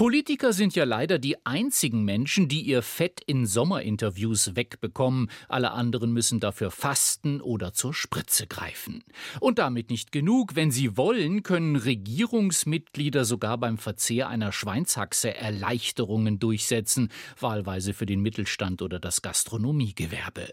[0.00, 5.30] Politiker sind ja leider die einzigen Menschen, die ihr Fett in Sommerinterviews wegbekommen.
[5.46, 9.04] Alle anderen müssen dafür fasten oder zur Spritze greifen.
[9.40, 10.56] Und damit nicht genug.
[10.56, 18.22] Wenn sie wollen, können Regierungsmitglieder sogar beim Verzehr einer Schweinshaxe Erleichterungen durchsetzen, wahlweise für den
[18.22, 20.48] Mittelstand oder das Gastronomiegewerbe.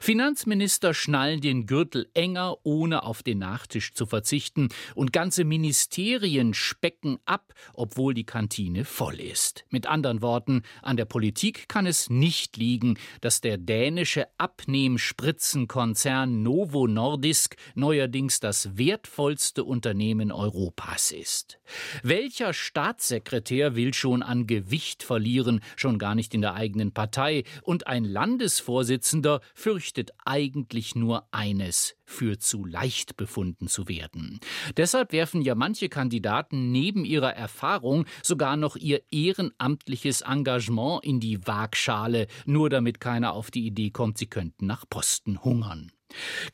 [0.00, 4.70] Finanzminister schnallen den Gürtel enger, ohne auf den Nachtisch zu verzichten.
[4.96, 9.64] Und ganze Ministerien specken ab, obwohl die Kantine voll ist.
[9.70, 16.86] Mit anderen Worten, an der Politik kann es nicht liegen, dass der dänische Abnehmspritzenkonzern Novo
[16.86, 21.60] Nordisk neuerdings das wertvollste Unternehmen Europas ist.
[22.02, 27.86] Welcher Staatssekretär will schon an Gewicht verlieren, schon gar nicht in der eigenen Partei, und
[27.86, 34.40] ein Landesvorsitzender fürchtet eigentlich nur eines, für zu leicht befunden zu werden.
[34.76, 41.46] Deshalb werfen ja manche Kandidaten neben ihrer Erfahrung sogar noch ihr ehrenamtliches Engagement in die
[41.46, 45.92] Waagschale, nur damit keiner auf die Idee kommt, sie könnten nach Posten hungern.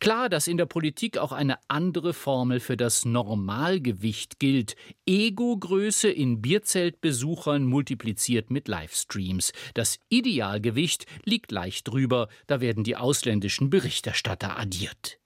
[0.00, 4.75] Klar, dass in der Politik auch eine andere Formel für das Normalgewicht gilt.
[5.06, 9.52] Ego-Größe in Bierzeltbesuchern multipliziert mit Livestreams.
[9.75, 15.19] Das Idealgewicht liegt leicht drüber, da werden die ausländischen Berichterstatter addiert.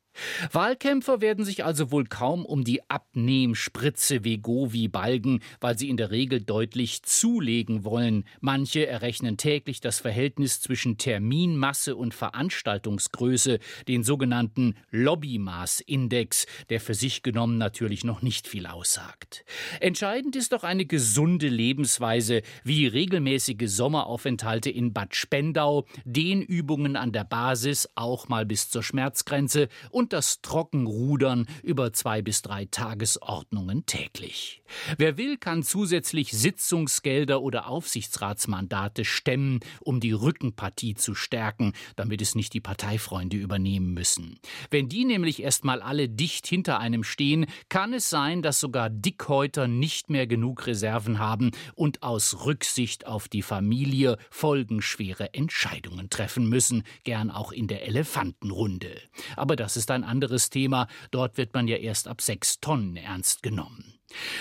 [0.52, 6.10] Wahlkämpfer werden sich also wohl kaum um die Abnehmspritze Vegovi balgen, weil sie in der
[6.10, 8.24] Regel deutlich zulegen wollen.
[8.40, 17.22] Manche errechnen täglich das Verhältnis zwischen Terminmasse und Veranstaltungsgröße, den sogenannten Lobbymaßindex, der für sich
[17.22, 19.44] genommen natürlich noch nicht viel aussagt.
[19.80, 27.24] Entscheidend ist doch eine gesunde Lebensweise, wie regelmäßige Sommeraufenthalte in Bad Spendau, Dehnübungen an der
[27.24, 33.84] Basis, auch mal bis zur Schmerzgrenze und und das Trockenrudern über zwei bis drei Tagesordnungen
[33.84, 34.62] täglich.
[34.96, 42.34] Wer will, kann zusätzlich Sitzungsgelder oder Aufsichtsratsmandate stemmen, um die Rückenpartie zu stärken, damit es
[42.34, 44.38] nicht die Parteifreunde übernehmen müssen.
[44.70, 49.68] Wenn die nämlich erstmal alle dicht hinter einem stehen, kann es sein, dass sogar Dickhäuter
[49.68, 56.84] nicht mehr genug Reserven haben und aus Rücksicht auf die Familie folgenschwere Entscheidungen treffen müssen,
[57.04, 59.02] gern auch in der Elefantenrunde.
[59.36, 60.86] Aber das ist ein ein anderes Thema.
[61.10, 63.97] Dort wird man ja erst ab sechs Tonnen ernst genommen.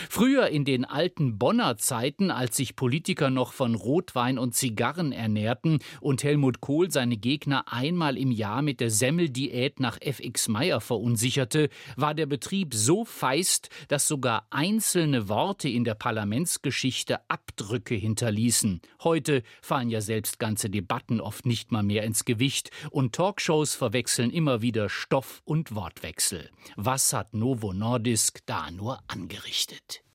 [0.10, 5.80] Früher in den alten Bonner Zeiten, als sich Politiker noch von Rotwein und Zigarren ernährten
[6.00, 11.70] und Helmut Kohl seine Gegner einmal im Jahr mit der Semmeldiät nach FX Meyer verunsicherte,
[11.98, 18.82] war der Betrieb so feist, dass sogar einzelne Worte in der Parlamentsgeschichte Abdrücke hinterließen.
[19.04, 24.32] Heute fallen ja selbst ganze Debatten oft nicht mal mehr ins Gewicht und Talkshows verwechseln
[24.32, 26.50] immer wieder Stoff und Wortwechsel.
[26.76, 29.56] Was hat Novo Nordisk da nur angerichtet?
[29.57, 30.03] してって。